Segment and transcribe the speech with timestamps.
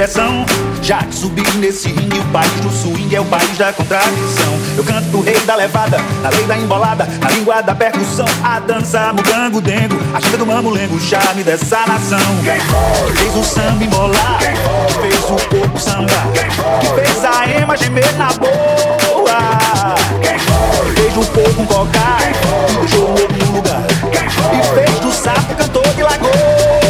[0.00, 0.46] direção.
[0.82, 4.58] Já que subi nesse ringue, o país do swing é o país da contradição.
[4.78, 8.24] Eu canto o rei da levada, na lei da embolada, na língua da percussão.
[8.42, 12.18] A dança, mugango, dengo, a chega do mamulengo, o charme dessa nação.
[12.42, 16.06] Quem fez o samba embolar, Quem fez o corpo samba,
[16.80, 19.94] que fez a ema gemer na boa.
[20.22, 20.38] Quem
[20.94, 23.82] fez o povo cocar, que deixou o outro lugar.
[24.54, 26.89] E fez do sapo cantor de lagoa.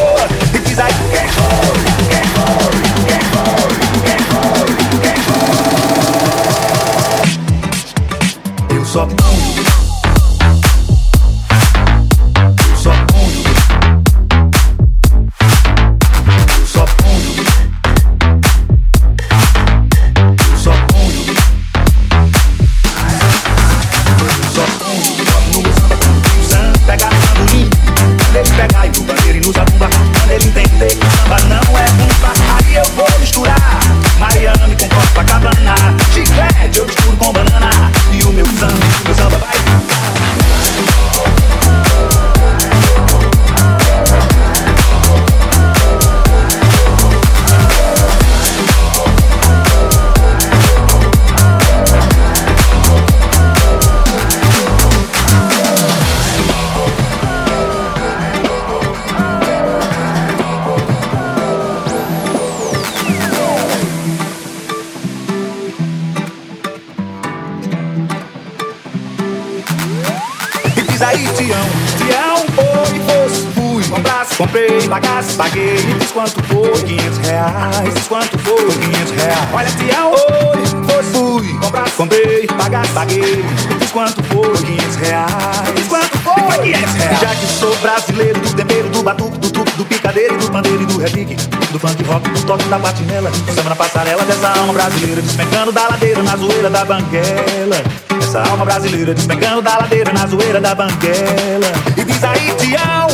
[82.88, 83.44] Paguei,
[83.78, 87.20] diz quanto foi, 500 reais, diz quanto foi, 500 reais.
[87.20, 90.86] Já que sou brasileiro, do tempero, do batuque, do truque, do picadeiro, do pandeiro e
[90.86, 91.36] do repique,
[91.70, 95.72] do funk rock, do toque da patinela, do samba na passarela dessa alma brasileira, despencando
[95.72, 97.82] da ladeira na zoeira da banguela.
[98.20, 101.72] Essa alma brasileira despencando da ladeira na zoeira da banguela.
[101.96, 103.08] E diz aí, Tião!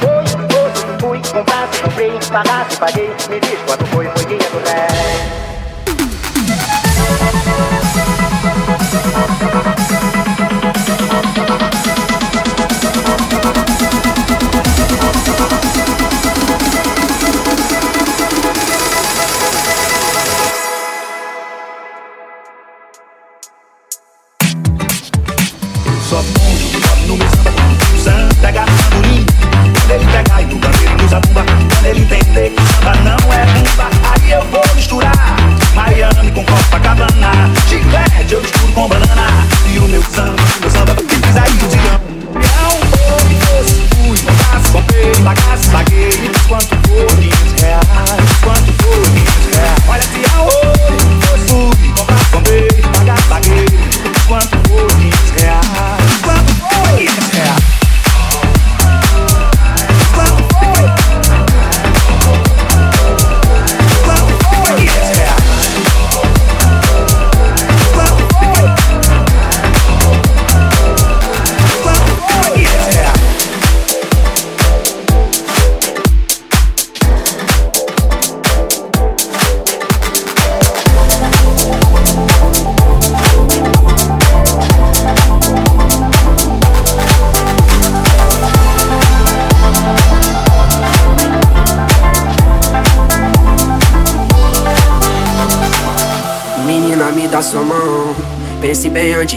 [0.00, 5.49] Foi, foi, fui, comprasse, comprei, pagasse, paguei, me diz quanto foi, foi 500 reais.
[5.49, 5.49] Só
[8.40, 9.99] すいません。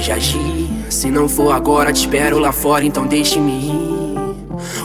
[0.04, 0.70] De agir.
[0.90, 4.04] Se não for agora, te espero lá fora, então deixe-me ir.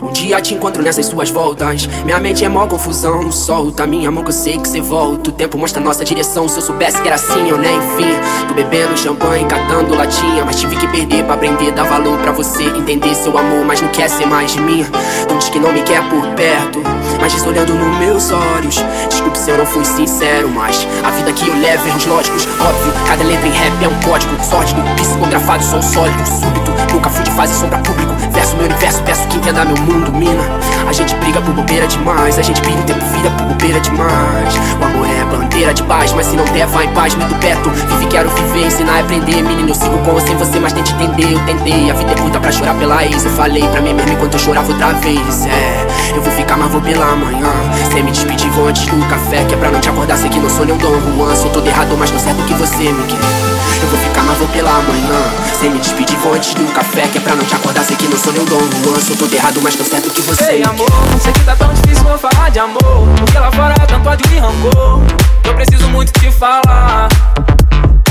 [0.00, 1.86] Um dia te encontro nessas suas voltas.
[2.04, 3.86] Minha mente é mó confusão, solta.
[3.86, 5.30] Minha mão que eu sei que você volta.
[5.30, 6.48] O tempo mostra nossa direção.
[6.48, 8.14] Se eu soubesse que era assim, eu nem enfim.
[8.46, 10.44] Tô bebendo champanhe, catando latinha.
[10.44, 12.64] Mas tive que perder pra aprender, dar valor pra você.
[12.64, 14.86] Entender seu amor, mas não quer ser mais de mim.
[15.28, 16.80] Não diz que não me quer por perto.
[17.20, 18.82] Mas diz olhando nos meus olhos.
[19.08, 22.46] Desculpe se eu não fui sincero, mas a vida que eu levo, erros lógicos.
[22.60, 24.32] Óbvio, cada letra em rap é um código.
[24.42, 26.77] Sórdido, psicografado, sou sólido, súbito.
[26.92, 28.12] Nunca fui de fase sombra público.
[28.32, 30.42] Verso meu universo, peço que entenda meu mundo, mina.
[30.88, 32.38] A gente briga por bobeira demais.
[32.38, 34.54] A gente pira o tempo, vira por bobeira demais.
[34.80, 37.34] O amor é bandeira de paz, mas se não der, vai em paz, me do
[37.36, 37.70] perto.
[37.70, 39.42] Vive, quero viver, ensinar aprender.
[39.42, 41.32] Menino, eu sigo com sem você, mas tente entender.
[41.32, 43.24] Eu tentei, a vida é puta pra chorar pela ex.
[43.24, 45.46] Eu falei pra mim mesmo enquanto eu chorava outra vez.
[45.46, 45.86] É,
[46.16, 47.52] eu vou ficar, mas vou pela manhã.
[47.92, 49.44] Sem me despedir, vou antes do café.
[49.44, 51.36] Que é pra não te acordar, sei que não sou nem um Dom Juan.
[51.36, 53.57] Sou todo errado, mas não certo que você me quer.
[53.80, 55.20] Eu vou ficar, mas vou pela manhã.
[55.58, 57.06] Sem me despedir, vou antes do café.
[57.08, 59.00] Que é pra não te acordar, sei que não sou nem o Dom Juan.
[59.00, 60.44] Sou todo errado, mas tô certo que você.
[60.44, 60.86] Ei, amor,
[61.22, 63.08] sei que tá tão difícil, vou falar de amor.
[63.18, 65.00] Porque lá fora tanto ódio e rancor.
[65.44, 67.08] Eu preciso muito te falar.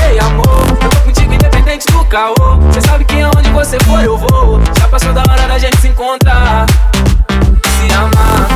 [0.10, 2.34] Ei, amor, eu tô contigo independente do caô.
[2.72, 4.62] Cê sabe que aonde você for eu vou.
[4.80, 6.66] Já passou da hora da gente se encontrar.
[7.28, 8.48] Se amar,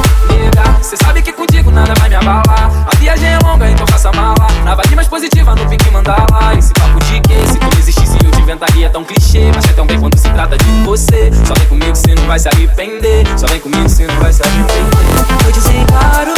[0.52, 0.84] nega.
[0.84, 2.72] Cê sabe que contigo nada vai me abalar.
[2.92, 4.48] A viagem é longa, então faça mala.
[4.64, 6.56] Na vibe mais positiva, no pique mandala.
[6.58, 9.52] Esse papo de que se tu existisse eu te inventaria tão clichê.
[9.54, 11.32] Mas é tão bem quando se trata de você.
[11.46, 13.26] Só vem comigo se não vai se arrepender.
[13.38, 15.52] Só vem comigo se não vai se arrepender.
[15.54, 16.34] Dizer claro,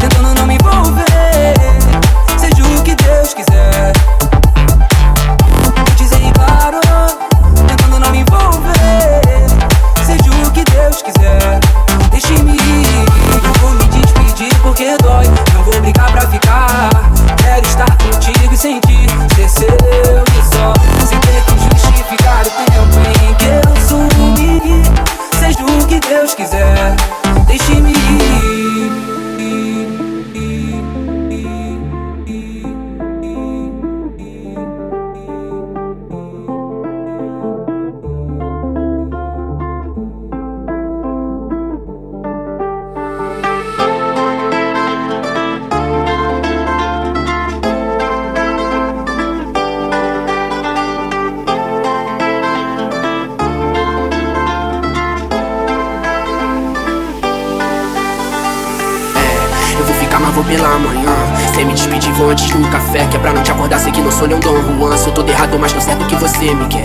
[0.00, 1.54] tentando não me envolver.
[2.38, 3.92] Seja o que Deus quiser.
[16.30, 16.90] Ficar.
[17.42, 20.72] Quero estar contigo e sentir ser seu e só.
[21.06, 24.82] Sem ter que justificar o tempo em que eu sumi.
[25.38, 26.96] Seja o que Deus quiser.
[27.46, 29.09] Deixe-me É,
[60.50, 61.14] pela manhã.
[61.54, 63.06] Sem me despedir, vou antes do café.
[63.06, 64.96] Que é pra não te acordar, sei que não sou nem um Dom Juan.
[64.96, 66.82] Sou todo errado, mas tô certo que você me quer.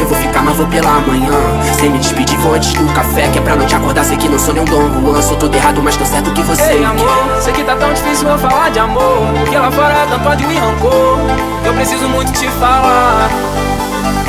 [0.00, 1.32] Eu vou ficar, mas vou pela manhã.
[1.78, 3.28] Sem me despedir, vou antes do café.
[3.28, 5.22] Que é pra não te acordar, sei que não sou nem um Dom Juan.
[5.22, 7.42] Sou todo errado, mas tô certo que você Ei, me amor, quer.
[7.42, 9.18] sei que tá tão difícil eu falar de amor.
[9.38, 11.18] Porque lá fora tanto ódio e rancor.
[11.64, 13.30] Eu preciso muito te falar.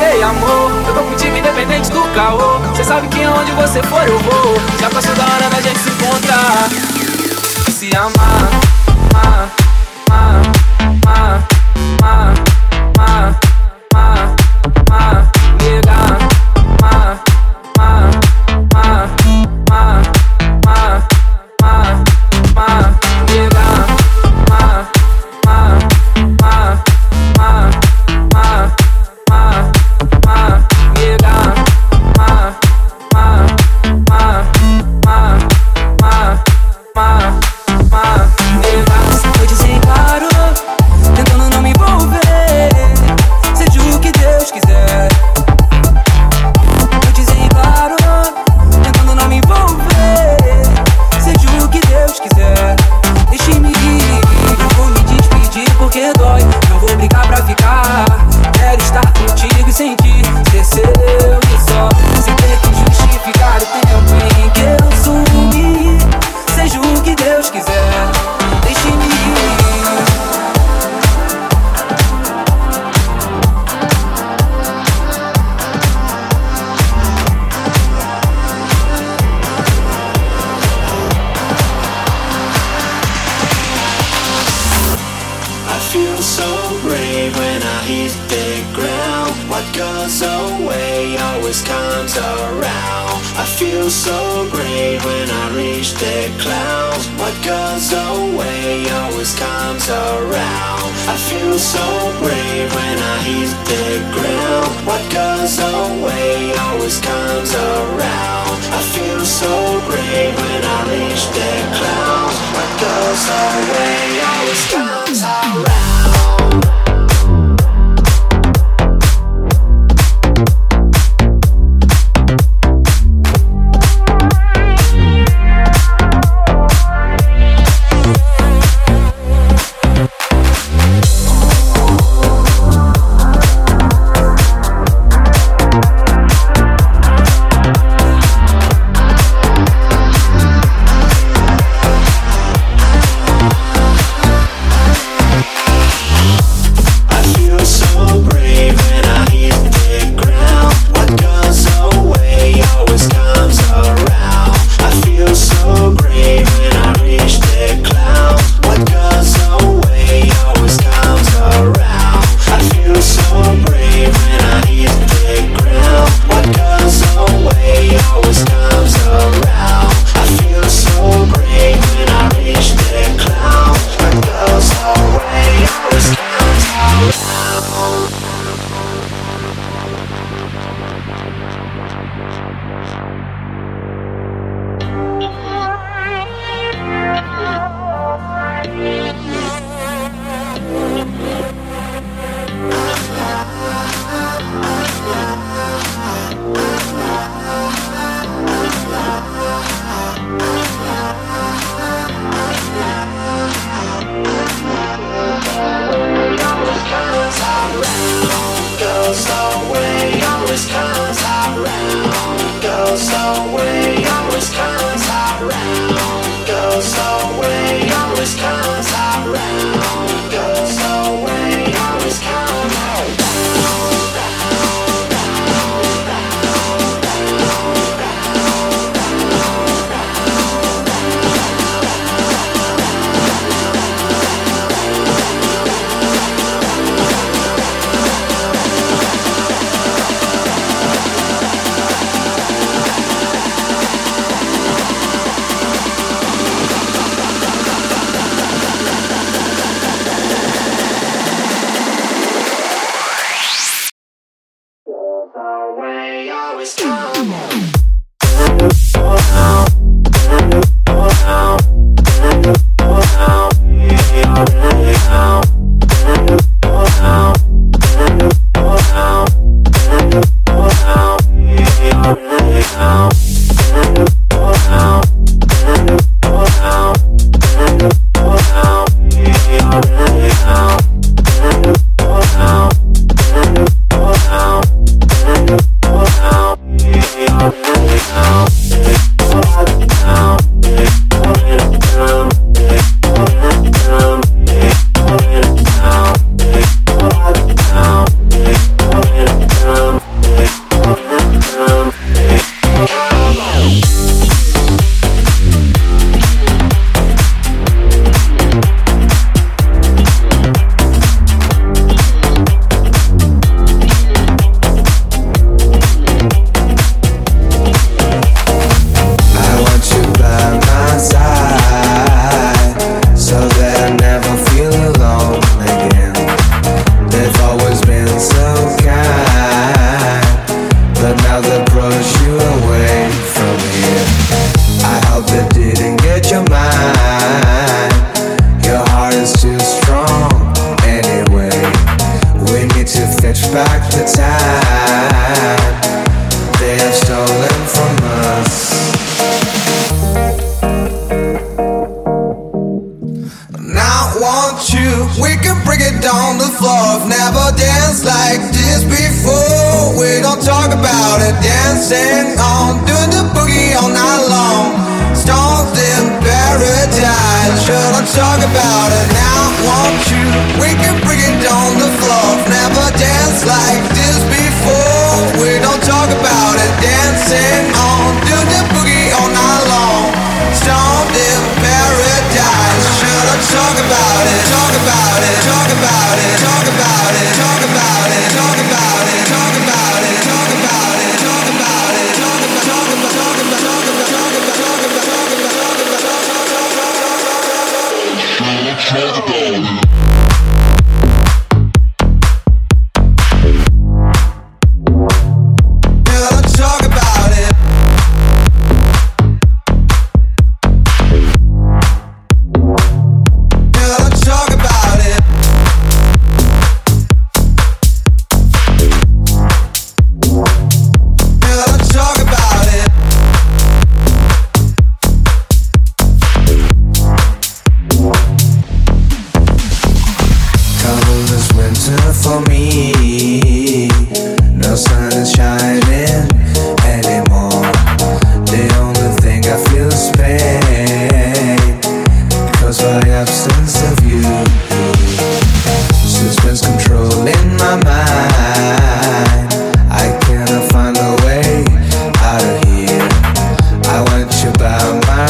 [0.00, 2.60] Ei, amor, eu tô contigo independente do caô.
[2.76, 4.54] Cê sabe que aonde você for eu vou.
[4.80, 6.68] Já passou da hora da gente se encontrar.
[7.72, 8.48] Se amar,
[9.24, 9.57] mind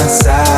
[0.08, 0.57] outside.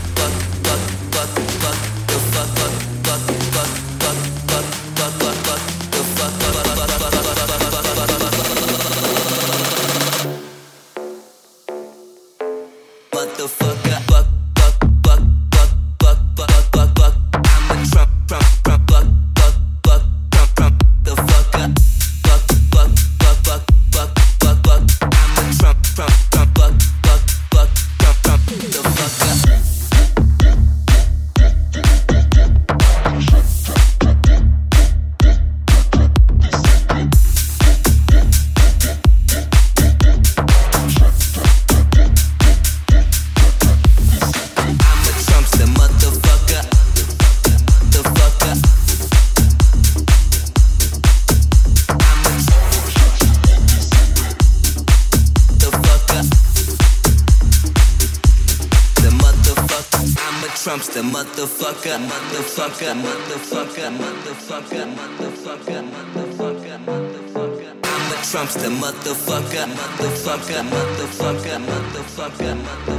[61.81, 67.71] motherfucker, motherfucker, motherfucker, motherfucker, motherfucker, motherfucker, motherfucker.
[67.83, 69.67] I'm a Trumpster, motherfucker,
[69.97, 72.90] motherfucker, motherfucker, motherfucker, motherfucker.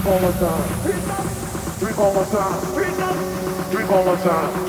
[0.00, 1.78] Drink all the time.
[1.78, 2.80] Drink all the time.
[3.70, 4.66] Drink all the time.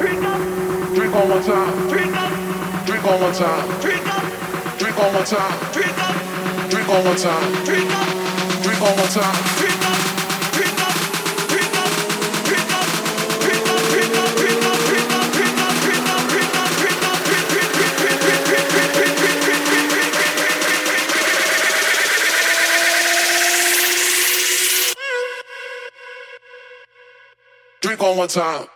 [0.93, 1.87] Drink all the time.
[1.87, 2.85] Drink all the time.
[2.85, 4.77] Drink all the time.
[4.77, 5.71] Drink all the time.
[6.69, 7.63] Drink all the time.
[7.63, 9.60] Drink all the time.
[28.21, 28.70] one time.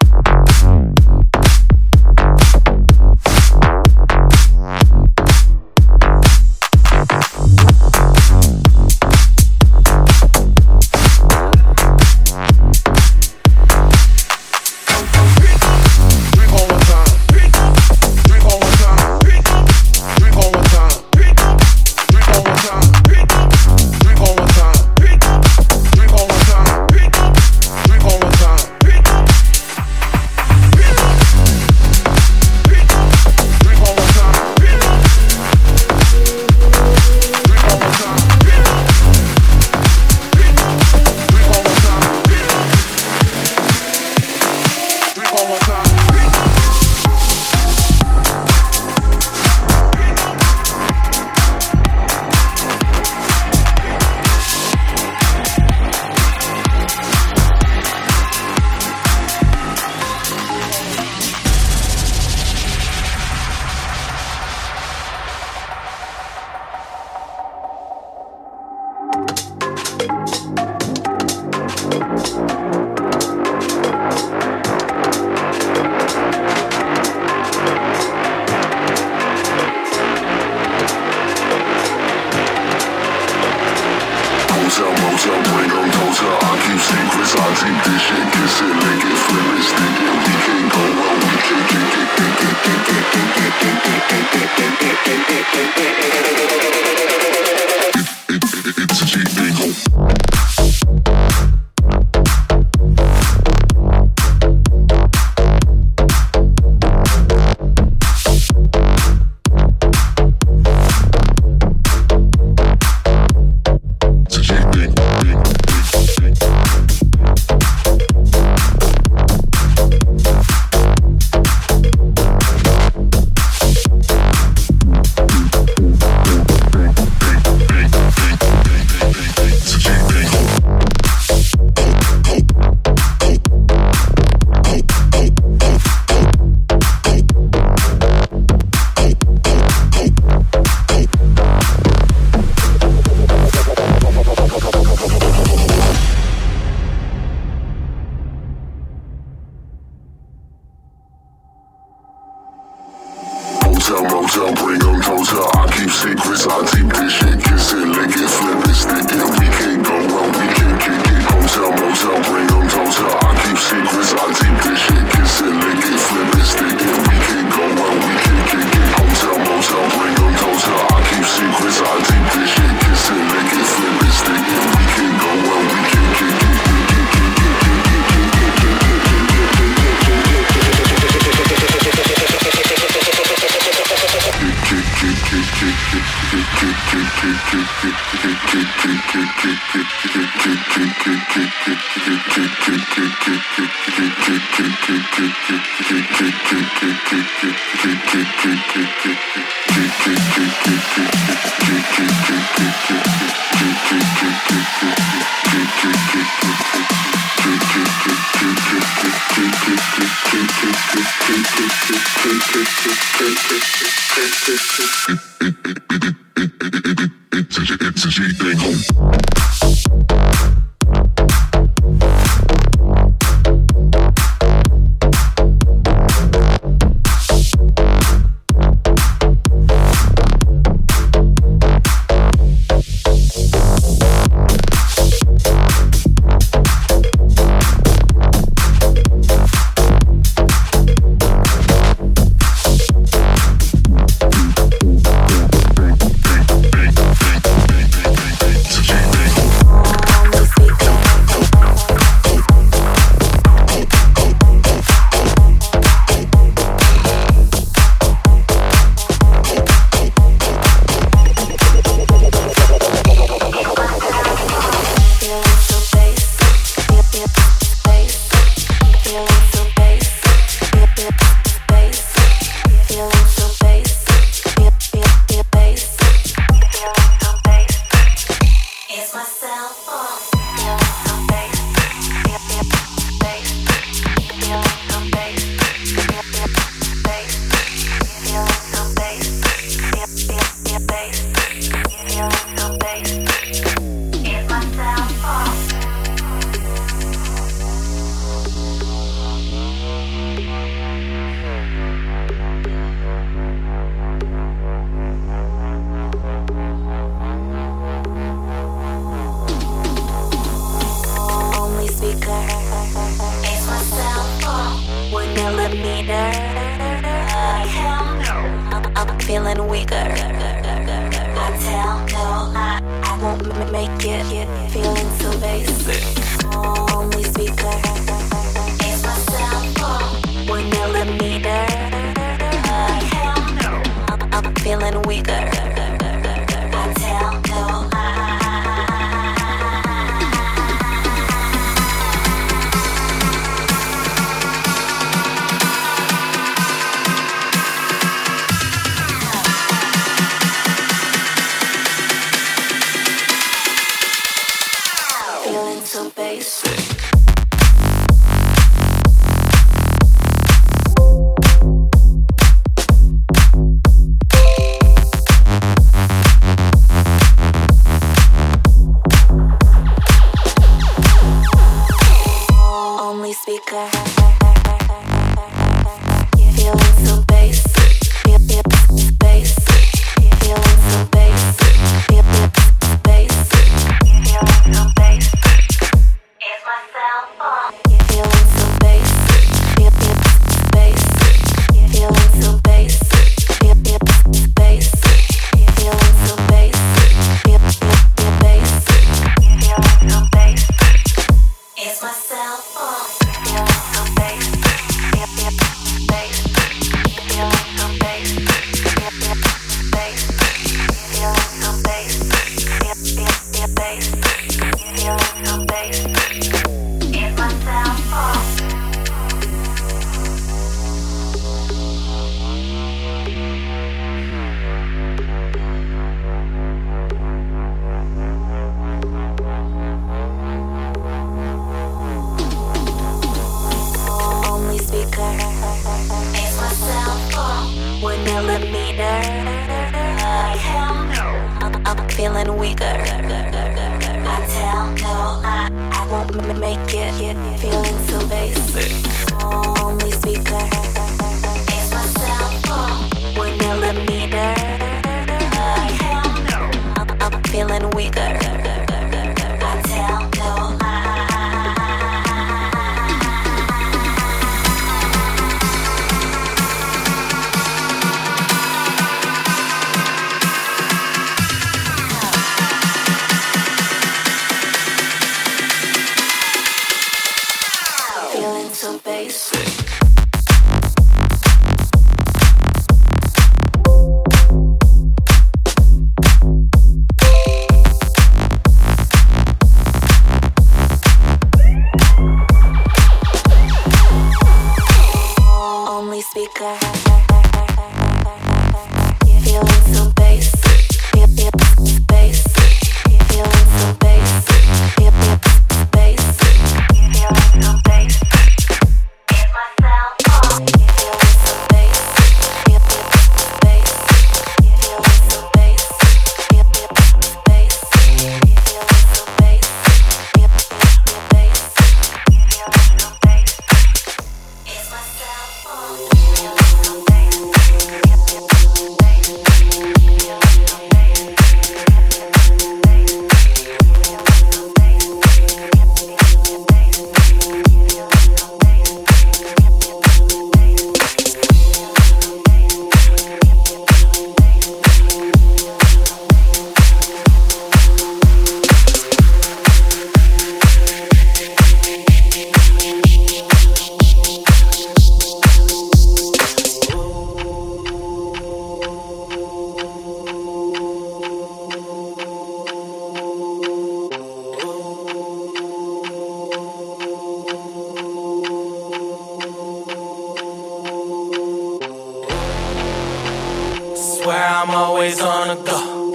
[574.25, 576.11] swear I'm always on the go.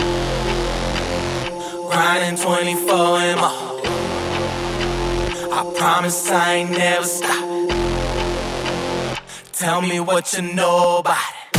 [1.88, 2.94] Grinding 24
[3.28, 3.70] and more.
[5.52, 7.44] I promise I ain't never stop.
[9.52, 11.56] Tell me what you know about it.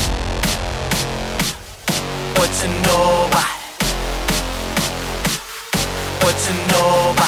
[2.38, 3.84] What you know about it.
[6.24, 7.21] What you know about it.